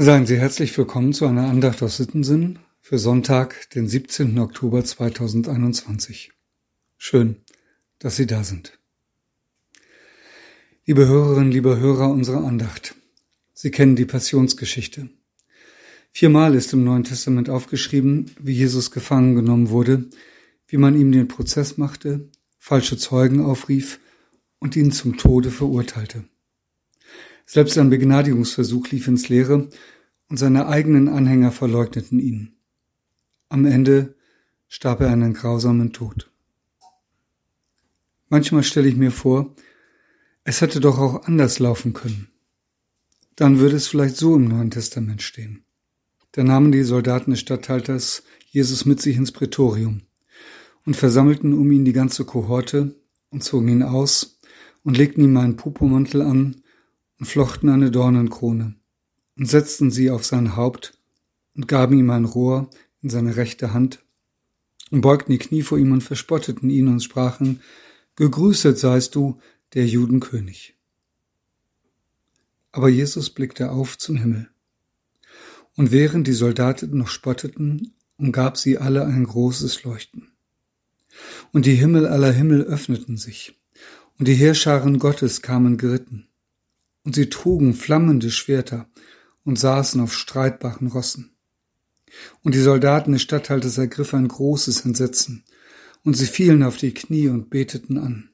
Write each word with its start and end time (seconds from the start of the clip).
Seien 0.00 0.26
Sie 0.26 0.38
herzlich 0.38 0.78
willkommen 0.78 1.12
zu 1.12 1.26
einer 1.26 1.48
Andacht 1.48 1.82
aus 1.82 1.96
Sittensinn 1.96 2.60
für 2.80 3.00
Sonntag, 3.00 3.68
den 3.70 3.88
17. 3.88 4.38
Oktober 4.38 4.84
2021. 4.84 6.30
Schön, 6.96 7.38
dass 7.98 8.14
Sie 8.14 8.28
da 8.28 8.44
sind. 8.44 8.78
Liebe 10.86 11.08
Hörerinnen, 11.08 11.50
liebe 11.50 11.80
Hörer 11.80 12.10
unserer 12.10 12.44
Andacht, 12.44 12.94
Sie 13.54 13.72
kennen 13.72 13.96
die 13.96 14.04
Passionsgeschichte. 14.04 15.10
Viermal 16.12 16.54
ist 16.54 16.72
im 16.72 16.84
Neuen 16.84 17.02
Testament 17.02 17.50
aufgeschrieben, 17.50 18.30
wie 18.38 18.52
Jesus 18.52 18.92
gefangen 18.92 19.34
genommen 19.34 19.70
wurde, 19.70 20.04
wie 20.68 20.76
man 20.76 20.94
ihm 20.94 21.10
den 21.10 21.26
Prozess 21.26 21.76
machte, 21.76 22.28
falsche 22.60 22.98
Zeugen 22.98 23.40
aufrief 23.40 23.98
und 24.60 24.76
ihn 24.76 24.92
zum 24.92 25.16
Tode 25.16 25.50
verurteilte. 25.50 26.22
Selbst 27.50 27.76
sein 27.76 27.88
Begnadigungsversuch 27.88 28.88
lief 28.88 29.08
ins 29.08 29.30
Leere 29.30 29.70
und 30.28 30.36
seine 30.36 30.66
eigenen 30.66 31.08
Anhänger 31.08 31.50
verleugneten 31.50 32.18
ihn. 32.18 32.52
Am 33.48 33.64
Ende 33.64 34.16
starb 34.66 35.00
er 35.00 35.08
einen 35.08 35.32
grausamen 35.32 35.94
Tod. 35.94 36.30
Manchmal 38.28 38.64
stelle 38.64 38.86
ich 38.86 38.96
mir 38.96 39.10
vor, 39.10 39.54
es 40.44 40.60
hätte 40.60 40.78
doch 40.80 40.98
auch 40.98 41.24
anders 41.24 41.58
laufen 41.58 41.94
können. 41.94 42.28
Dann 43.34 43.60
würde 43.60 43.76
es 43.76 43.86
vielleicht 43.86 44.18
so 44.18 44.36
im 44.36 44.44
Neuen 44.44 44.70
Testament 44.70 45.22
stehen. 45.22 45.64
Da 46.32 46.44
nahmen 46.44 46.70
die 46.70 46.82
Soldaten 46.82 47.30
des 47.30 47.40
Statthalters 47.40 48.24
Jesus 48.50 48.84
mit 48.84 49.00
sich 49.00 49.16
ins 49.16 49.32
Prätorium 49.32 50.02
und 50.84 50.96
versammelten 50.98 51.54
um 51.54 51.72
ihn 51.72 51.86
die 51.86 51.94
ganze 51.94 52.26
Kohorte 52.26 52.94
und 53.30 53.42
zogen 53.42 53.68
ihn 53.68 53.82
aus 53.82 54.38
und 54.84 54.98
legten 54.98 55.24
ihm 55.24 55.38
einen 55.38 55.56
Pupomantel 55.56 56.20
an 56.20 56.62
und 57.18 57.26
flochten 57.26 57.68
eine 57.68 57.90
Dornenkrone 57.90 58.74
und 59.36 59.46
setzten 59.46 59.90
sie 59.90 60.10
auf 60.10 60.24
sein 60.24 60.56
Haupt 60.56 60.98
und 61.54 61.68
gaben 61.68 61.98
ihm 61.98 62.10
ein 62.10 62.24
Rohr 62.24 62.70
in 63.02 63.10
seine 63.10 63.36
rechte 63.36 63.72
Hand 63.72 64.04
und 64.90 65.00
beugten 65.00 65.32
die 65.32 65.38
Knie 65.38 65.62
vor 65.62 65.78
ihm 65.78 65.92
und 65.92 66.02
verspotteten 66.02 66.70
ihn 66.70 66.88
und 66.88 67.02
sprachen, 67.02 67.60
Gegrüßet 68.16 68.78
seist 68.78 69.14
du, 69.14 69.40
der 69.74 69.86
Judenkönig. 69.86 70.74
Aber 72.72 72.88
Jesus 72.88 73.30
blickte 73.30 73.70
auf 73.70 73.98
zum 73.98 74.16
Himmel. 74.16 74.48
Und 75.76 75.92
während 75.92 76.26
die 76.26 76.32
Soldaten 76.32 76.96
noch 76.96 77.08
spotteten, 77.08 77.94
umgab 78.16 78.56
sie 78.56 78.78
alle 78.78 79.04
ein 79.04 79.24
großes 79.24 79.84
Leuchten. 79.84 80.32
Und 81.52 81.66
die 81.66 81.74
Himmel 81.74 82.06
aller 82.06 82.32
Himmel 82.32 82.62
öffneten 82.62 83.16
sich, 83.16 83.60
und 84.18 84.26
die 84.26 84.34
Heerscharen 84.34 84.98
Gottes 84.98 85.42
kamen 85.42 85.76
geritten 85.76 86.27
und 87.08 87.14
sie 87.14 87.30
trugen 87.30 87.72
flammende 87.72 88.30
Schwerter 88.30 88.86
und 89.42 89.58
saßen 89.58 89.98
auf 90.02 90.12
streitbaren 90.12 90.88
Rossen. 90.88 91.30
Und 92.42 92.54
die 92.54 92.60
Soldaten 92.60 93.12
des 93.12 93.22
Statthalters 93.22 93.78
ergriffen 93.78 94.18
ein 94.18 94.28
großes 94.28 94.84
Entsetzen, 94.84 95.42
und 96.04 96.18
sie 96.18 96.26
fielen 96.26 96.62
auf 96.62 96.76
die 96.76 96.92
Knie 96.92 97.28
und 97.28 97.48
beteten 97.48 97.96
an. 97.96 98.28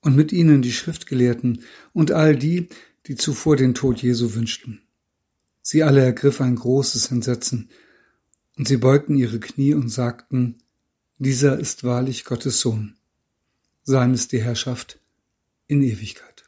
Und 0.00 0.16
mit 0.16 0.32
ihnen 0.32 0.60
die 0.60 0.72
Schriftgelehrten 0.72 1.62
und 1.92 2.10
all 2.10 2.34
die, 2.34 2.68
die 3.06 3.14
zuvor 3.14 3.54
den 3.54 3.74
Tod 3.74 4.02
Jesu 4.02 4.34
wünschten. 4.34 4.82
Sie 5.62 5.84
alle 5.84 6.02
ergriff 6.02 6.40
ein 6.40 6.56
großes 6.56 7.12
Entsetzen, 7.12 7.70
und 8.56 8.66
sie 8.66 8.78
beugten 8.78 9.14
ihre 9.14 9.38
Knie 9.38 9.72
und 9.74 9.88
sagten, 9.88 10.58
dieser 11.18 11.60
ist 11.60 11.84
wahrlich 11.84 12.24
Gottes 12.24 12.58
Sohn. 12.58 12.96
Sein 13.84 14.14
ist 14.14 14.32
die 14.32 14.42
Herrschaft 14.42 14.98
in 15.68 15.80
Ewigkeit. 15.80 16.43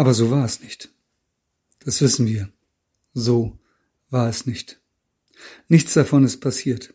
Aber 0.00 0.14
so 0.14 0.30
war 0.30 0.46
es 0.46 0.62
nicht. 0.62 0.88
Das 1.80 2.00
wissen 2.00 2.26
wir. 2.26 2.48
So 3.12 3.58
war 4.08 4.30
es 4.30 4.46
nicht. 4.46 4.80
Nichts 5.68 5.92
davon 5.92 6.24
ist 6.24 6.38
passiert. 6.40 6.94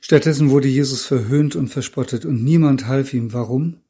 Stattdessen 0.00 0.50
wurde 0.50 0.66
Jesus 0.66 1.04
verhöhnt 1.04 1.54
und 1.54 1.68
verspottet 1.68 2.24
und 2.24 2.42
niemand 2.42 2.88
half 2.88 3.14
ihm. 3.14 3.32
Warum? 3.32 3.82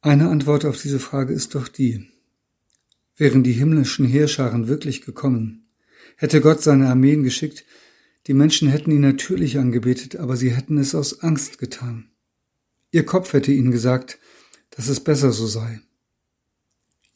Eine 0.00 0.28
Antwort 0.28 0.64
auf 0.64 0.80
diese 0.80 1.00
Frage 1.00 1.34
ist 1.34 1.56
doch 1.56 1.66
die. 1.66 2.08
Wären 3.16 3.42
die 3.42 3.54
himmlischen 3.54 4.06
Heerscharen 4.06 4.68
wirklich 4.68 5.02
gekommen, 5.02 5.66
hätte 6.14 6.40
Gott 6.40 6.62
seine 6.62 6.88
Armeen 6.88 7.24
geschickt, 7.24 7.64
die 8.28 8.34
Menschen 8.34 8.68
hätten 8.68 8.92
ihn 8.92 9.00
natürlich 9.00 9.58
angebetet, 9.58 10.14
aber 10.14 10.36
sie 10.36 10.52
hätten 10.52 10.78
es 10.78 10.94
aus 10.94 11.20
Angst 11.24 11.58
getan. 11.58 12.10
Ihr 12.92 13.04
Kopf 13.04 13.32
hätte 13.32 13.50
ihnen 13.50 13.72
gesagt, 13.72 14.20
dass 14.70 14.86
es 14.86 15.00
besser 15.00 15.32
so 15.32 15.48
sei. 15.48 15.80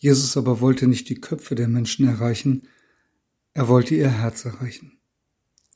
Jesus 0.01 0.39
aber 0.39 0.61
wollte 0.61 0.87
nicht 0.87 1.11
die 1.11 1.21
Köpfe 1.21 1.55
der 1.55 1.69
Menschen 1.69 2.09
erreichen, 2.09 2.67
er 3.53 3.69
wollte 3.69 3.95
ihr 3.95 4.11
Herz 4.11 4.47
erreichen. 4.47 4.99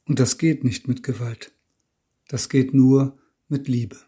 Und 0.06 0.18
das 0.18 0.38
geht 0.38 0.64
nicht 0.64 0.88
mit 0.88 1.02
Gewalt. 1.02 1.52
Das 2.26 2.48
geht 2.48 2.72
nur 2.72 3.18
mit 3.48 3.68
Liebe. 3.68 3.98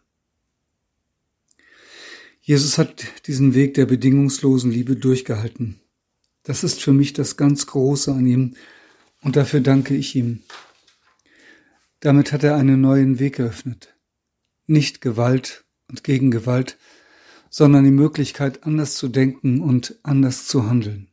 Jesus 2.41 2.79
hat 2.79 3.05
diesen 3.27 3.55
Weg 3.55 3.75
der 3.75 3.85
bedingungslosen 3.85 4.71
Liebe 4.71 4.97
durchgehalten. 4.97 5.81
Das 6.45 6.65
ist 6.65 6.81
für 6.81 6.93
mich 6.93 7.13
das 7.13 7.37
ganz 7.37 7.67
Große 7.67 8.11
an 8.11 8.27
ihm 8.27 8.55
und 9.21 9.37
dafür 9.37 9.61
danke 9.61 9.95
ich 9.95 10.17
ihm. 10.17 10.45
Damit 12.01 12.33
hat 12.33 12.43
er 12.43 12.57
einen 12.57 12.81
neuen 12.81 13.19
Weg 13.19 13.39
eröffnet. 13.39 13.95
Nicht 14.67 15.03
Gewalt 15.03 15.65
und 15.89 16.05
gegen 16.05 16.31
Gewalt, 16.31 16.79
sondern 17.59 17.85
die 17.85 17.91
Möglichkeit, 17.91 18.65
anders 18.65 18.97
zu 18.97 19.09
denken 19.09 19.63
und 19.63 19.99
anders 20.03 20.47
zu 20.47 20.69
handeln. 20.69 21.09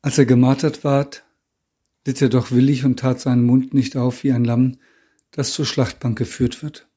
Als 0.00 0.16
er 0.16 0.26
gemartert 0.26 0.84
ward, 0.84 1.24
litt 2.06 2.22
er 2.22 2.28
doch 2.28 2.52
willig 2.52 2.84
und 2.84 3.00
tat 3.00 3.20
seinen 3.20 3.44
Mund 3.44 3.74
nicht 3.74 3.96
auf 3.96 4.22
wie 4.22 4.30
ein 4.30 4.44
Lamm, 4.44 4.76
das 5.32 5.50
zur 5.50 5.66
Schlachtbank 5.66 6.16
geführt 6.16 6.62
wird. 6.62 6.88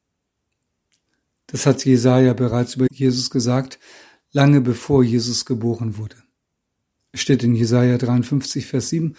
Das 1.47 1.65
hat 1.65 1.83
Jesaja 1.83 2.33
bereits 2.33 2.75
über 2.75 2.85
Jesus 2.91 3.31
gesagt, 3.31 3.79
lange 4.31 4.61
bevor 4.61 5.03
Jesus 5.03 5.45
geboren 5.45 5.97
wurde. 5.97 6.17
Es 7.11 7.21
steht 7.21 7.41
in 7.41 7.55
Jesaja 7.55 7.97
53, 7.97 8.67
Vers 8.67 8.89
7 8.89 9.15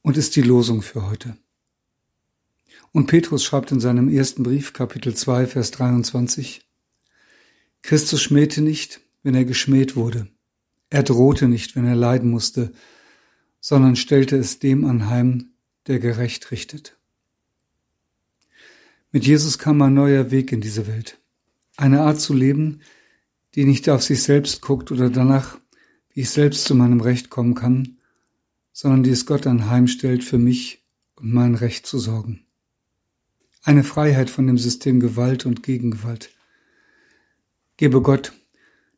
und 0.00 0.16
ist 0.16 0.36
die 0.36 0.42
Losung 0.42 0.80
für 0.80 1.06
heute. 1.06 1.36
Und 2.92 3.08
Petrus 3.08 3.44
schreibt 3.44 3.72
in 3.72 3.80
seinem 3.80 4.08
ersten 4.08 4.42
Brief, 4.42 4.72
Kapitel 4.72 5.14
2, 5.14 5.46
Vers 5.48 5.70
23, 5.72 6.64
Christus 7.84 8.22
schmähte 8.22 8.62
nicht, 8.62 9.02
wenn 9.22 9.34
er 9.34 9.44
geschmäht 9.44 9.94
wurde. 9.94 10.26
Er 10.88 11.02
drohte 11.02 11.48
nicht, 11.48 11.76
wenn 11.76 11.84
er 11.84 11.94
leiden 11.94 12.30
musste, 12.30 12.72
sondern 13.60 13.94
stellte 13.94 14.36
es 14.36 14.58
dem 14.58 14.86
anheim, 14.86 15.50
der 15.86 15.98
gerecht 15.98 16.50
richtet. 16.50 16.96
Mit 19.12 19.26
Jesus 19.26 19.58
kam 19.58 19.82
ein 19.82 19.92
neuer 19.92 20.30
Weg 20.30 20.50
in 20.50 20.62
diese 20.62 20.86
Welt. 20.86 21.18
Eine 21.76 22.00
Art 22.00 22.18
zu 22.22 22.32
leben, 22.32 22.80
die 23.54 23.66
nicht 23.66 23.90
auf 23.90 24.02
sich 24.02 24.22
selbst 24.22 24.62
guckt 24.62 24.90
oder 24.90 25.10
danach, 25.10 25.58
wie 26.14 26.22
ich 26.22 26.30
selbst 26.30 26.64
zu 26.64 26.74
meinem 26.74 27.02
Recht 27.02 27.28
kommen 27.28 27.54
kann, 27.54 27.98
sondern 28.72 29.02
die 29.02 29.10
es 29.10 29.26
Gott 29.26 29.46
anheimstellt, 29.46 30.24
für 30.24 30.38
mich 30.38 30.86
und 31.16 31.34
mein 31.34 31.54
Recht 31.54 31.86
zu 31.86 31.98
sorgen. 31.98 32.46
Eine 33.62 33.84
Freiheit 33.84 34.30
von 34.30 34.46
dem 34.46 34.56
System 34.56 35.00
Gewalt 35.00 35.44
und 35.44 35.62
Gegengewalt. 35.62 36.33
Gebe 37.84 38.00
Gott, 38.00 38.32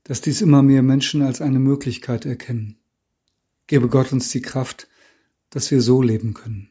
dass 0.04 0.20
dies 0.20 0.40
immer 0.42 0.62
mehr 0.62 0.80
Menschen 0.80 1.20
als 1.20 1.40
eine 1.40 1.58
Möglichkeit 1.58 2.24
erkennen. 2.24 2.78
Gebe 3.66 3.88
Gott 3.88 4.12
uns 4.12 4.30
die 4.30 4.42
Kraft, 4.42 4.86
dass 5.50 5.72
wir 5.72 5.82
so 5.82 6.02
leben 6.02 6.34
können. 6.34 6.70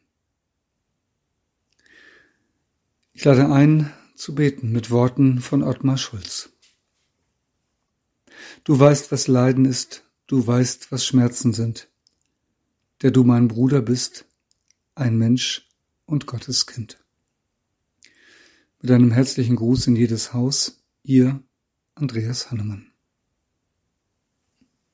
Ich 3.11 3.25
lade 3.25 3.51
ein, 3.51 3.91
zu 4.15 4.33
beten 4.33 4.71
mit 4.71 4.91
Worten 4.91 5.41
von 5.41 5.61
Ottmar 5.61 5.97
Schulz. 5.97 6.51
Du 8.63 8.79
weißt, 8.79 9.11
was 9.11 9.27
Leiden 9.27 9.65
ist, 9.65 10.05
du 10.25 10.47
weißt, 10.47 10.93
was 10.93 11.05
Schmerzen 11.05 11.51
sind, 11.51 11.89
der 13.01 13.11
du 13.11 13.25
mein 13.25 13.49
Bruder 13.49 13.81
bist, 13.81 14.23
ein 14.95 15.17
Mensch 15.17 15.67
und 16.05 16.27
Gottes 16.27 16.65
Kind. 16.65 16.97
Mit 18.81 18.89
einem 18.91 19.11
herzlichen 19.11 19.57
Gruß 19.57 19.87
in 19.87 19.97
jedes 19.97 20.31
Haus, 20.31 20.81
ihr 21.03 21.43
Andreas 21.97 22.51
Hannemann 22.51 22.91